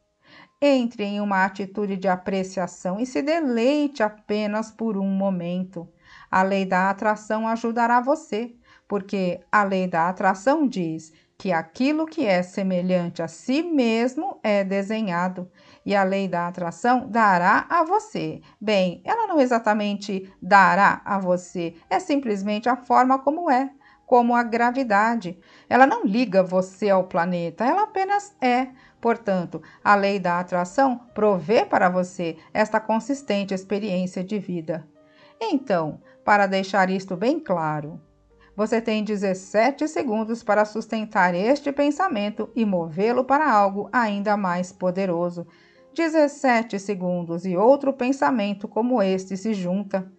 Entre 0.61 1.03
em 1.03 1.19
uma 1.19 1.43
atitude 1.43 1.97
de 1.97 2.07
apreciação 2.07 2.99
e 2.99 3.05
se 3.07 3.19
deleite 3.19 4.03
apenas 4.03 4.69
por 4.69 4.95
um 4.95 5.09
momento. 5.09 5.91
A 6.29 6.43
lei 6.43 6.67
da 6.67 6.91
atração 6.91 7.47
ajudará 7.47 7.99
você, 7.99 8.53
porque 8.87 9.39
a 9.51 9.63
lei 9.63 9.87
da 9.87 10.07
atração 10.07 10.67
diz 10.67 11.11
que 11.35 11.51
aquilo 11.51 12.05
que 12.05 12.27
é 12.27 12.43
semelhante 12.43 13.23
a 13.23 13.27
si 13.27 13.63
mesmo 13.63 14.39
é 14.43 14.63
desenhado 14.63 15.49
e 15.83 15.95
a 15.95 16.03
lei 16.03 16.27
da 16.27 16.47
atração 16.47 17.09
dará 17.09 17.65
a 17.69 17.83
você. 17.83 18.39
Bem, 18.61 19.01
ela 19.03 19.25
não 19.25 19.41
exatamente 19.41 20.31
dará 20.39 21.01
a 21.03 21.17
você, 21.17 21.73
é 21.89 21.99
simplesmente 21.99 22.69
a 22.69 22.75
forma 22.75 23.17
como 23.17 23.49
é, 23.49 23.71
como 24.07 24.33
a 24.33 24.41
gravidade. 24.41 25.37
Ela 25.69 25.85
não 25.85 26.05
liga 26.05 26.41
você 26.41 26.89
ao 26.89 27.03
planeta, 27.03 27.65
ela 27.65 27.83
apenas 27.83 28.33
é. 28.41 28.69
Portanto, 28.99 29.61
a 29.83 29.93
lei 29.93 30.17
da 30.17 30.39
atração 30.39 30.97
provê 31.13 31.65
para 31.65 31.89
você 31.89 32.37
esta 32.51 32.79
consistente 32.79 33.53
experiência 33.53 34.23
de 34.23 34.39
vida. 34.39 34.87
Então, 35.39 36.01
para 36.25 36.47
deixar 36.47 36.89
isto 36.89 37.15
bem 37.15 37.39
claro, 37.39 38.01
você 38.55 38.81
tem 38.81 39.03
17 39.03 39.87
segundos 39.87 40.41
para 40.41 40.65
sustentar 40.65 41.35
este 41.35 41.71
pensamento 41.71 42.49
e 42.55 42.65
movê-lo 42.65 43.23
para 43.23 43.51
algo 43.51 43.87
ainda 43.91 44.35
mais 44.35 44.71
poderoso. 44.71 45.45
17 45.93 46.79
segundos 46.79 47.45
e 47.45 47.57
outro 47.57 47.91
pensamento 47.91 48.67
como 48.67 49.03
este 49.03 49.35
se 49.35 49.53
junta. 49.53 50.11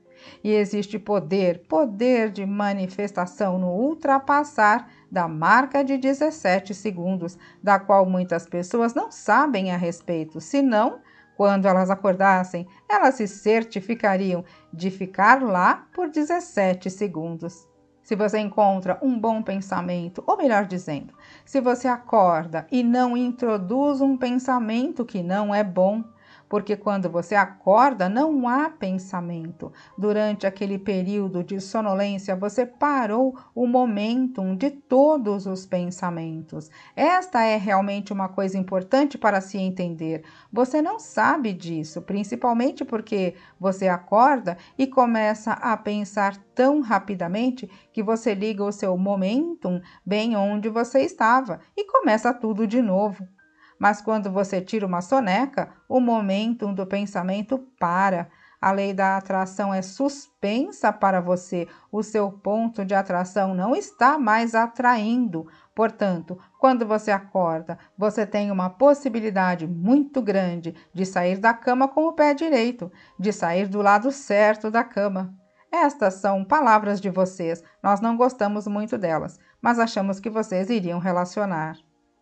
E 0.43 0.53
existe 0.53 0.99
poder, 0.99 1.61
poder 1.69 2.31
de 2.31 2.45
manifestação 2.47 3.59
no 3.59 3.69
ultrapassar 3.69 4.89
da 5.11 5.27
marca 5.27 5.83
de 5.83 5.97
17 5.97 6.75
segundos, 6.75 7.39
da 7.63 7.79
qual 7.79 8.05
muitas 8.07 8.47
pessoas 8.47 8.95
não 8.95 9.11
sabem 9.11 9.71
a 9.71 9.77
respeito, 9.77 10.41
senão, 10.41 11.01
quando 11.37 11.67
elas 11.67 11.91
acordassem, 11.91 12.67
elas 12.89 13.15
se 13.15 13.29
certificariam 13.29 14.45
de 14.73 14.91
ficar 14.91 15.43
lá 15.43 15.87
por 15.95 16.11
17 16.11 16.91
segundos. 16.91 17.69
Se 18.03 18.17
você 18.17 18.39
encontra 18.39 18.99
um 19.03 19.19
bom 19.21 19.43
pensamento, 19.43 20.25
ou 20.27 20.37
melhor 20.37 20.65
dizendo, 20.65 21.13
se 21.45 21.61
você 21.61 21.87
acorda 21.87 22.67
e 22.73 22.83
não 22.83 23.15
introduz 23.17 24.01
um 24.01 24.17
pensamento 24.17 25.05
que 25.05 25.23
não 25.23 25.55
é 25.55 25.63
bom, 25.63 26.03
porque 26.49 26.77
quando 26.77 27.11
você 27.11 27.35
acorda 27.35 28.09
não 28.09 28.49
há 28.49 28.71
pensamento. 28.71 29.73
Durante 29.97 30.47
aquele 30.47 30.79
período 30.79 31.45
de 31.45 31.61
sonolência, 31.61 32.35
você 32.35 32.65
parou 32.65 33.37
o 33.55 33.67
momentum 33.67 34.57
de 34.57 34.71
todos 34.71 35.47
os 35.47 35.67
pensamentos. 35.67 36.71
Esta 36.97 37.43
é 37.43 37.57
realmente 37.57 38.13
uma 38.13 38.29
coisa 38.29 38.57
importante 38.57 39.19
para 39.19 39.41
se 39.41 39.59
entender. 39.59 40.25
Você 40.53 40.81
não 40.81 40.99
sabe 40.99 41.53
disso, 41.53 42.03
principalmente 42.03 42.85
porque 42.85 43.35
você 43.61 43.89
acorda 43.89 44.57
e 44.77 44.87
começa 44.87 45.53
a 45.53 45.77
pensar 45.77 46.37
tão 46.55 46.81
rapidamente 46.81 47.71
que 47.93 48.03
você 48.03 48.35
liga 48.35 48.65
o 48.65 48.73
seu 48.73 48.97
momentum 48.97 49.81
bem 50.05 50.37
onde 50.37 50.69
você 50.69 51.01
estava 51.01 51.61
e 51.77 51.85
começa 51.85 52.33
tudo 52.33 52.67
de 52.67 52.81
novo. 52.81 53.38
Mas 53.79 54.01
quando 54.01 54.31
você 54.31 54.61
tira 54.61 54.87
uma 54.87 55.01
soneca, 55.01 55.71
o 55.89 56.01
momentum 56.01 56.75
do 56.75 56.87
pensamento 56.87 57.59
para. 57.79 58.29
A 58.61 58.73
lei 58.73 58.93
da 58.93 59.17
atração 59.17 59.73
é 59.73 59.81
suspensa 59.81 60.93
para 60.93 61.21
você. 61.21 61.69
O 61.93 62.03
seu 62.03 62.31
ponto 62.31 62.85
de 62.85 62.93
atração 62.93 63.55
não 63.55 63.75
está 63.75 64.19
mais 64.19 64.53
atraindo. 64.53 65.47
Portanto, 65.77 66.37
quando 66.59 66.85
você 66.85 67.13
acorda, 67.13 67.79
você 67.97 68.27
tem 68.27 68.51
uma 68.51 68.69
possibilidade 68.69 69.65
muito 69.65 70.21
grande 70.21 70.75
de 70.93 71.07
sair 71.07 71.39
da 71.39 71.55
cama 71.55 71.87
com 71.87 72.09
o 72.09 72.13
pé 72.13 72.35
direito, 72.35 72.91
de 73.17 73.33
sair 73.33 73.69
do 73.69 73.81
lado 73.81 74.11
certo 74.11 74.73
da 74.73 74.83
cama. 74.83 75.33
Estas 75.71 76.15
são 76.15 76.45
palavras 76.45 77.01
de 77.01 77.11
vocês. 77.11 77.63
Nós 77.81 78.01
não 78.01 78.17
gostamos 78.17 78.67
muito 78.67 78.99
delas, 78.99 79.39
mas 79.63 79.79
achamos 79.79 80.19
que 80.19 80.29
vocês 80.29 80.69
iriam 80.69 80.99
relacionar. 80.99 81.77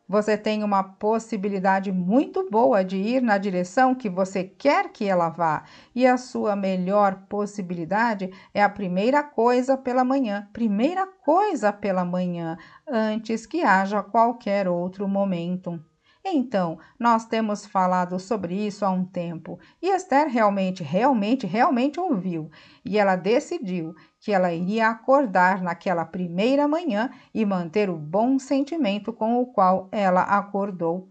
Você 0.09 0.37
tem 0.39 0.63
uma 0.63 0.83
possibilidade 0.85 1.91
muito 1.93 2.49
boa 2.51 2.85
de 2.85 2.97
ir 2.97 3.21
na 3.21 3.39
direção 3.39 3.95
que 3.95 4.09
você 4.09 4.45
quer 4.45 4.91
que 4.93 5.05
ela 5.05 5.29
vá, 5.29 5.65
e 5.95 6.07
a 6.07 6.17
sua 6.17 6.55
melhor 6.55 7.25
possibilidade 7.29 8.31
é 8.55 8.63
a 8.63 8.69
primeira 8.69 9.23
coisa 9.25 9.77
pela 9.77 10.05
manhã, 10.05 10.49
primeira 10.53 11.07
coisa 11.07 11.73
pela 11.73 12.05
manhã, 12.05 12.57
antes 12.87 13.47
que 13.47 13.63
haja 13.63 14.03
qualquer 14.03 14.69
outro 14.69 15.09
momento. 15.09 15.81
Então, 16.29 16.77
nós 16.99 17.25
temos 17.25 17.65
falado 17.65 18.19
sobre 18.19 18.55
isso 18.67 18.85
há 18.85 18.91
um 18.91 19.05
tempo 19.05 19.61
e 19.81 19.89
Esther 19.89 20.27
realmente, 20.27 20.83
realmente, 20.83 21.47
realmente 21.47 22.01
ouviu 22.01 22.51
e 22.85 22.99
ela 22.99 23.15
decidiu 23.15 23.95
que 24.19 24.33
ela 24.33 24.53
iria 24.53 24.89
acordar 24.89 25.63
naquela 25.63 26.05
primeira 26.05 26.67
manhã 26.67 27.11
e 27.33 27.47
manter 27.47 27.89
o 27.89 27.97
bom 27.97 28.41
sentimento 28.41 29.13
com 29.13 29.41
o 29.41 29.47
qual 29.47 29.89
ela 29.93 30.23
acordou. 30.23 31.09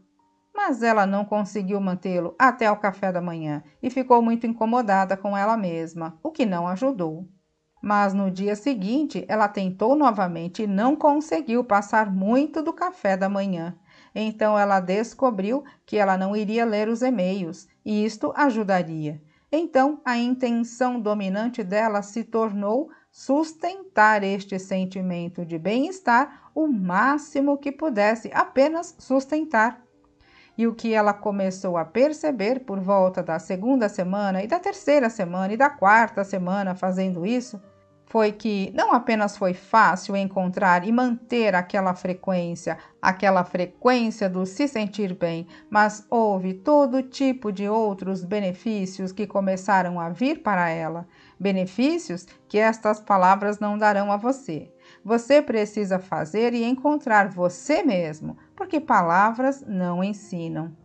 Mas 0.54 0.84
ela 0.84 1.06
não 1.06 1.24
conseguiu 1.24 1.80
mantê-lo 1.80 2.36
até 2.38 2.70
o 2.70 2.76
café 2.76 3.10
da 3.10 3.22
manhã 3.22 3.64
e 3.82 3.90
ficou 3.90 4.22
muito 4.22 4.46
incomodada 4.46 5.16
com 5.16 5.36
ela 5.36 5.56
mesma, 5.56 6.20
o 6.22 6.30
que 6.30 6.46
não 6.46 6.68
ajudou. 6.68 7.26
Mas 7.82 8.14
no 8.14 8.30
dia 8.30 8.56
seguinte 8.56 9.24
ela 9.30 9.48
tentou 9.48 9.96
novamente 9.96 10.64
e 10.64 10.68
não 10.68 10.94
conseguiu 10.94 11.64
passar 11.64 12.12
muito 12.12 12.62
do 12.62 12.74
café 12.74 13.16
da 13.16 13.30
manhã. 13.30 13.78
Então 14.16 14.58
ela 14.58 14.80
descobriu 14.80 15.66
que 15.86 15.98
ela 15.98 16.18
não 16.18 16.34
iria 16.34 16.64
ler 16.64 16.88
os 16.88 17.02
e-mails 17.02 17.68
e 17.84 18.06
isto 18.06 18.32
ajudaria. 18.34 19.22
Então 19.52 20.00
a 20.06 20.18
intenção 20.18 21.00
dominante 21.00 21.62
dela 21.62 22.02
se 22.02 22.24
tornou 22.24 22.90
sustentar 23.12 24.24
este 24.24 24.58
sentimento 24.58 25.46
de 25.46 25.58
bem-estar 25.58 26.50
o 26.56 26.68
máximo 26.68 27.58
que 27.58 27.72
pudesse, 27.72 28.32
apenas 28.34 28.96
sustentar. 28.98 29.82
E 30.58 30.66
o 30.66 30.74
que 30.74 30.94
ela 30.94 31.14
começou 31.14 31.76
a 31.76 31.84
perceber 31.84 32.62
por 32.62 32.80
volta 32.80 33.22
da 33.22 33.38
segunda 33.40 33.90
semana 33.90 34.42
e 34.42 34.48
da 34.48 34.58
terceira 34.58 35.10
semana 35.10 35.54
e 35.54 35.58
da 35.58 35.70
quarta 35.70 36.24
semana 36.24 36.74
fazendo 36.74 37.26
isso 37.26 37.62
foi 38.06 38.32
que 38.32 38.72
não 38.74 38.94
apenas 38.94 39.36
foi 39.36 39.54
fácil 39.54 40.16
encontrar 40.16 40.88
e 40.88 40.92
manter 40.92 41.56
aquela 41.56 41.94
frequência, 41.96 42.78
aquela 43.02 43.44
frequência 43.44 44.30
do 44.30 44.46
se 44.46 44.68
sentir 44.68 45.16
bem, 45.16 45.48
mas 45.70 46.06
houve 46.10 46.54
todo 46.54 47.04
tipo 47.04 47.52
de 47.52 47.68
outros 47.68 48.24
benefícios 48.24 49.12
que 49.12 49.28
começaram 49.28 50.00
a 50.00 50.10
vir 50.10 50.42
para 50.42 50.70
ela. 50.70 51.08
Benefícios 51.40 52.26
que 52.48 52.58
estas 52.58 53.00
palavras 53.00 53.60
não 53.60 53.78
darão 53.78 54.12
a 54.12 54.18
você. 54.18 54.72
Você 55.04 55.42
precisa 55.42 56.00
fazer 56.00 56.54
e 56.54 56.64
encontrar 56.64 57.30
você 57.30 57.84
mesmo, 57.84 58.38
porque 58.56 58.80
palavras 58.80 59.64
não 59.68 60.04
ensinam. 60.04 60.85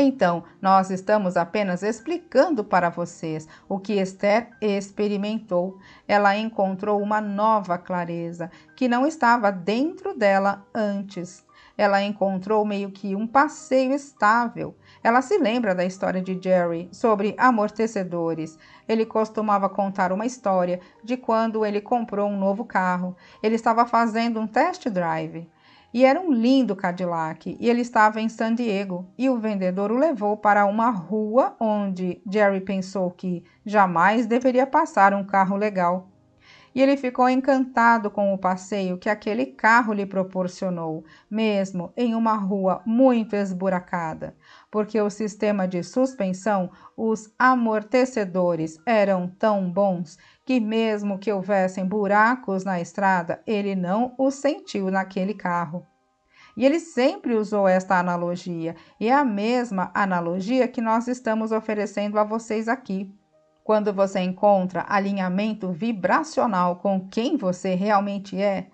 Então, 0.00 0.44
nós 0.62 0.90
estamos 0.90 1.36
apenas 1.36 1.82
explicando 1.82 2.62
para 2.62 2.88
vocês 2.88 3.48
o 3.68 3.80
que 3.80 3.94
Esther 3.94 4.48
experimentou. 4.60 5.76
Ela 6.06 6.36
encontrou 6.36 7.02
uma 7.02 7.20
nova 7.20 7.76
clareza 7.76 8.48
que 8.76 8.86
não 8.86 9.04
estava 9.04 9.50
dentro 9.50 10.16
dela 10.16 10.64
antes. 10.72 11.44
Ela 11.76 12.00
encontrou 12.00 12.64
meio 12.64 12.92
que 12.92 13.16
um 13.16 13.26
passeio 13.26 13.92
estável. 13.92 14.76
Ela 15.02 15.20
se 15.20 15.36
lembra 15.36 15.74
da 15.74 15.84
história 15.84 16.22
de 16.22 16.40
Jerry 16.40 16.88
sobre 16.92 17.34
amortecedores. 17.36 18.56
Ele 18.88 19.04
costumava 19.04 19.68
contar 19.68 20.12
uma 20.12 20.26
história 20.26 20.78
de 21.02 21.16
quando 21.16 21.66
ele 21.66 21.80
comprou 21.80 22.30
um 22.30 22.38
novo 22.38 22.64
carro. 22.64 23.16
Ele 23.42 23.56
estava 23.56 23.84
fazendo 23.84 24.38
um 24.38 24.46
test 24.46 24.88
drive. 24.88 25.50
E 25.92 26.04
era 26.04 26.20
um 26.20 26.30
lindo 26.30 26.76
Cadillac, 26.76 27.56
e 27.58 27.68
ele 27.68 27.80
estava 27.80 28.20
em 28.20 28.28
San 28.28 28.54
Diego, 28.54 29.06
e 29.16 29.30
o 29.30 29.38
vendedor 29.38 29.90
o 29.90 29.96
levou 29.96 30.36
para 30.36 30.66
uma 30.66 30.90
rua 30.90 31.56
onde 31.58 32.20
Jerry 32.30 32.60
pensou 32.60 33.10
que 33.10 33.42
jamais 33.64 34.26
deveria 34.26 34.66
passar 34.66 35.14
um 35.14 35.24
carro 35.24 35.56
legal. 35.56 36.08
E 36.74 36.82
ele 36.82 36.96
ficou 36.96 37.26
encantado 37.28 38.10
com 38.10 38.34
o 38.34 38.38
passeio 38.38 38.98
que 38.98 39.08
aquele 39.08 39.46
carro 39.46 39.94
lhe 39.94 40.04
proporcionou, 40.04 41.04
mesmo 41.30 41.90
em 41.96 42.14
uma 42.14 42.34
rua 42.34 42.82
muito 42.84 43.34
esburacada, 43.34 44.36
porque 44.70 45.00
o 45.00 45.08
sistema 45.08 45.66
de 45.66 45.82
suspensão, 45.82 46.70
os 46.96 47.32
amortecedores 47.38 48.78
eram 48.84 49.28
tão 49.28 49.70
bons 49.70 50.18
que, 50.44 50.60
mesmo 50.60 51.18
que 51.18 51.32
houvessem 51.32 51.86
buracos 51.86 52.64
na 52.64 52.80
estrada, 52.80 53.42
ele 53.46 53.74
não 53.74 54.14
os 54.18 54.34
sentiu 54.34 54.90
naquele 54.90 55.34
carro. 55.34 55.86
E 56.56 56.66
ele 56.66 56.80
sempre 56.80 57.34
usou 57.34 57.68
esta 57.68 57.98
analogia, 57.98 58.74
e 58.98 59.08
é 59.08 59.14
a 59.14 59.24
mesma 59.24 59.90
analogia 59.94 60.66
que 60.66 60.80
nós 60.80 61.06
estamos 61.06 61.52
oferecendo 61.52 62.18
a 62.18 62.24
vocês 62.24 62.68
aqui. 62.68 63.14
Quando 63.62 63.92
você 63.92 64.20
encontra 64.20 64.84
alinhamento 64.88 65.70
vibracional 65.70 66.76
com 66.76 67.06
quem 67.08 67.36
você 67.36 67.74
realmente 67.74 68.40
é 68.40 68.66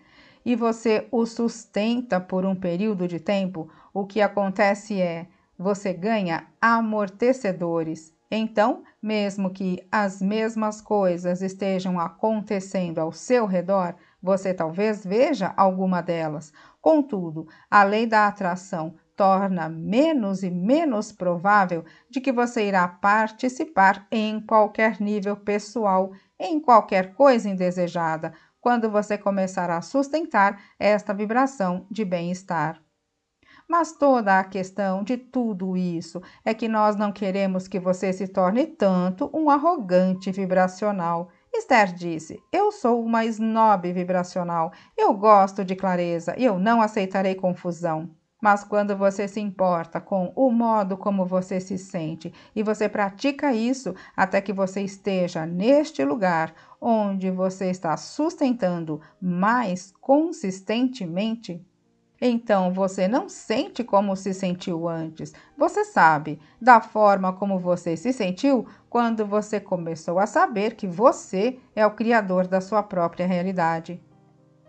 e 0.44 0.54
você 0.54 1.08
o 1.10 1.26
sustenta 1.26 2.20
por 2.20 2.44
um 2.46 2.54
período 2.54 3.08
de 3.08 3.18
tempo, 3.18 3.68
o 3.92 4.06
que 4.06 4.20
acontece 4.20 5.00
é 5.00 5.26
você 5.58 5.92
ganha 5.92 6.46
amortecedores 6.60 8.14
então, 8.36 8.82
mesmo 9.00 9.48
que 9.48 9.86
as 9.92 10.20
mesmas 10.20 10.80
coisas 10.80 11.40
estejam 11.40 12.00
acontecendo 12.00 12.98
ao 12.98 13.12
seu 13.12 13.46
redor, 13.46 13.94
você 14.20 14.52
talvez 14.52 15.04
veja 15.04 15.54
alguma 15.56 16.00
delas. 16.00 16.52
Contudo, 16.80 17.46
a 17.70 17.84
lei 17.84 18.06
da 18.06 18.26
atração 18.26 18.96
torna 19.14 19.68
menos 19.68 20.42
e 20.42 20.50
menos 20.50 21.12
provável 21.12 21.84
de 22.10 22.20
que 22.20 22.32
você 22.32 22.66
irá 22.66 22.88
participar 22.88 24.04
em 24.10 24.40
qualquer 24.40 25.00
nível 25.00 25.36
pessoal, 25.36 26.10
em 26.36 26.58
qualquer 26.60 27.14
coisa 27.14 27.48
indesejada, 27.48 28.32
quando 28.60 28.90
você 28.90 29.16
começar 29.16 29.70
a 29.70 29.80
sustentar 29.80 30.60
esta 30.76 31.14
vibração 31.14 31.86
de 31.88 32.04
bem-estar. 32.04 32.83
Mas 33.68 33.92
toda 33.92 34.38
a 34.38 34.44
questão 34.44 35.02
de 35.02 35.16
tudo 35.16 35.76
isso 35.76 36.20
é 36.44 36.52
que 36.52 36.68
nós 36.68 36.96
não 36.96 37.10
queremos 37.10 37.66
que 37.66 37.80
você 37.80 38.12
se 38.12 38.28
torne 38.28 38.66
tanto 38.66 39.30
um 39.32 39.48
arrogante 39.48 40.30
vibracional. 40.30 41.30
Esther 41.52 41.94
disse: 41.94 42.42
Eu 42.52 42.70
sou 42.70 43.02
uma 43.02 43.24
snob 43.24 43.90
vibracional. 43.92 44.70
Eu 44.96 45.14
gosto 45.14 45.64
de 45.64 45.74
clareza 45.74 46.34
e 46.36 46.44
eu 46.44 46.58
não 46.58 46.82
aceitarei 46.82 47.34
confusão. 47.34 48.10
Mas 48.44 48.62
quando 48.62 48.94
você 48.94 49.26
se 49.26 49.40
importa 49.40 50.02
com 50.02 50.30
o 50.36 50.50
modo 50.50 50.98
como 50.98 51.24
você 51.24 51.58
se 51.58 51.78
sente 51.78 52.30
e 52.54 52.62
você 52.62 52.90
pratica 52.90 53.54
isso 53.54 53.94
até 54.14 54.38
que 54.38 54.52
você 54.52 54.82
esteja 54.82 55.46
neste 55.46 56.04
lugar 56.04 56.54
onde 56.78 57.30
você 57.30 57.70
está 57.70 57.96
sustentando 57.96 59.00
mais 59.18 59.94
consistentemente, 59.98 61.66
então 62.20 62.72
você 62.72 63.08
não 63.08 63.28
sente 63.28 63.82
como 63.82 64.16
se 64.16 64.32
sentiu 64.32 64.88
antes. 64.88 65.32
Você 65.56 65.84
sabe 65.84 66.38
da 66.60 66.80
forma 66.80 67.32
como 67.32 67.58
você 67.58 67.96
se 67.96 68.12
sentiu 68.12 68.66
quando 68.88 69.26
você 69.26 69.58
começou 69.58 70.18
a 70.18 70.26
saber 70.26 70.74
que 70.74 70.86
você 70.86 71.58
é 71.74 71.86
o 71.86 71.90
criador 71.90 72.46
da 72.46 72.60
sua 72.60 72.82
própria 72.82 73.26
realidade. 73.26 74.00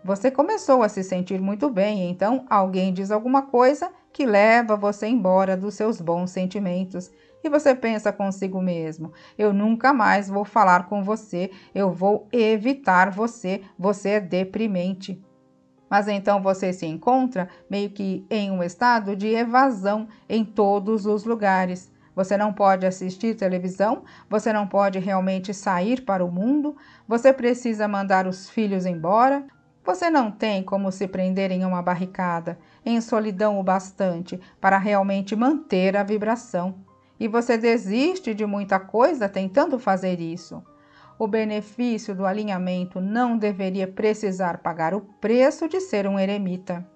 Você 0.04 0.30
começou 0.30 0.82
a 0.82 0.88
se 0.88 1.02
sentir 1.02 1.40
muito 1.40 1.68
bem, 1.68 2.10
então 2.10 2.46
alguém 2.48 2.92
diz 2.92 3.10
alguma 3.10 3.42
coisa 3.42 3.90
que 4.12 4.24
leva 4.24 4.76
você 4.76 5.08
embora 5.08 5.56
dos 5.56 5.74
seus 5.74 6.00
bons 6.00 6.30
sentimentos. 6.30 7.10
E 7.42 7.48
você 7.48 7.74
pensa 7.74 8.12
consigo 8.12 8.62
mesmo: 8.62 9.12
eu 9.36 9.52
nunca 9.52 9.92
mais 9.92 10.28
vou 10.28 10.44
falar 10.44 10.88
com 10.88 11.02
você, 11.02 11.50
eu 11.74 11.90
vou 11.90 12.28
evitar 12.32 13.10
você, 13.10 13.62
você 13.78 14.10
é 14.10 14.20
deprimente. 14.20 15.20
Mas 15.88 16.08
então 16.08 16.42
você 16.42 16.72
se 16.72 16.86
encontra 16.86 17.48
meio 17.70 17.90
que 17.90 18.26
em 18.28 18.50
um 18.50 18.62
estado 18.62 19.14
de 19.14 19.28
evasão 19.28 20.08
em 20.28 20.44
todos 20.44 21.06
os 21.06 21.24
lugares. 21.24 21.92
Você 22.14 22.36
não 22.36 22.52
pode 22.52 22.86
assistir 22.86 23.36
televisão, 23.36 24.02
você 24.28 24.52
não 24.52 24.66
pode 24.66 24.98
realmente 24.98 25.52
sair 25.52 26.00
para 26.00 26.24
o 26.24 26.32
mundo, 26.32 26.76
você 27.06 27.32
precisa 27.32 27.86
mandar 27.86 28.26
os 28.26 28.48
filhos 28.48 28.86
embora, 28.86 29.44
você 29.84 30.10
não 30.10 30.30
tem 30.30 30.62
como 30.62 30.90
se 30.90 31.06
prender 31.06 31.52
em 31.52 31.64
uma 31.64 31.82
barricada, 31.82 32.58
em 32.84 33.00
solidão 33.00 33.60
o 33.60 33.62
bastante 33.62 34.40
para 34.60 34.78
realmente 34.78 35.36
manter 35.36 35.96
a 35.96 36.02
vibração. 36.02 36.74
E 37.20 37.28
você 37.28 37.56
desiste 37.56 38.34
de 38.34 38.44
muita 38.44 38.80
coisa 38.80 39.28
tentando 39.28 39.78
fazer 39.78 40.20
isso 40.20 40.62
o 41.18 41.26
benefício 41.26 42.14
do 42.14 42.26
alinhamento 42.26 43.00
não 43.00 43.38
deveria 43.38 43.86
precisar 43.86 44.58
pagar 44.58 44.94
o 44.94 45.00
preço 45.00 45.68
de 45.68 45.80
ser 45.80 46.06
um 46.06 46.18
eremita. 46.18 46.86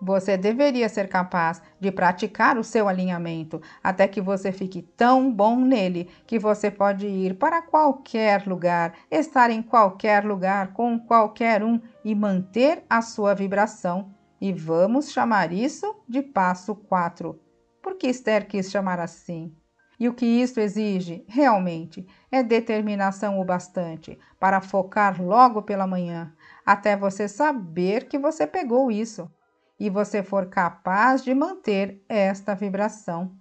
Você 0.00 0.36
deveria 0.36 0.88
ser 0.88 1.08
capaz 1.08 1.62
de 1.80 1.90
praticar 1.90 2.58
o 2.58 2.64
seu 2.64 2.88
alinhamento 2.88 3.62
até 3.82 4.06
que 4.06 4.20
você 4.20 4.52
fique 4.52 4.82
tão 4.82 5.32
bom 5.32 5.56
nele 5.56 6.10
que 6.26 6.38
você 6.38 6.70
pode 6.70 7.06
ir 7.06 7.38
para 7.38 7.62
qualquer 7.62 8.46
lugar, 8.46 8.94
estar 9.10 9.50
em 9.50 9.62
qualquer 9.62 10.24
lugar 10.24 10.72
com 10.74 10.98
qualquer 10.98 11.62
um 11.62 11.80
e 12.04 12.14
manter 12.14 12.84
a 12.90 13.00
sua 13.00 13.34
vibração. 13.34 14.14
E 14.40 14.52
vamos 14.52 15.10
chamar 15.10 15.52
isso 15.52 16.02
de 16.06 16.20
passo 16.20 16.74
4. 16.74 17.40
Por 17.82 17.96
que 17.96 18.08
Esther 18.08 18.46
quis 18.46 18.70
chamar 18.70 19.00
assim? 19.00 19.54
E 19.98 20.08
o 20.08 20.14
que 20.14 20.26
isto 20.26 20.58
exige, 20.60 21.24
realmente, 21.28 22.06
é 22.30 22.42
determinação 22.42 23.40
o 23.40 23.44
bastante 23.44 24.18
para 24.40 24.60
focar 24.60 25.22
logo 25.22 25.62
pela 25.62 25.86
manhã, 25.86 26.32
até 26.66 26.96
você 26.96 27.28
saber 27.28 28.08
que 28.08 28.18
você 28.18 28.46
pegou 28.46 28.90
isso. 28.90 29.30
e 29.78 29.90
você 29.90 30.22
for 30.22 30.46
capaz 30.46 31.22
de 31.24 31.34
manter 31.34 32.02
esta 32.08 32.54
vibração. 32.54 33.32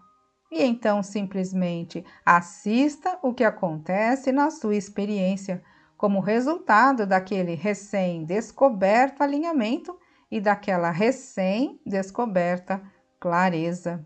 E 0.51 0.63
então 0.63 1.01
simplesmente 1.01 2.03
assista 2.25 3.17
o 3.21 3.33
que 3.33 3.43
acontece 3.43 4.31
na 4.31 4.49
sua 4.51 4.75
experiência, 4.75 5.63
como 5.97 6.19
resultado 6.19 7.07
daquele 7.07 7.55
recém-descoberto 7.55 9.23
alinhamento 9.23 9.97
e 10.29 10.41
daquela 10.41 10.91
recém-descoberta 10.91 12.81
clareza. 13.19 14.05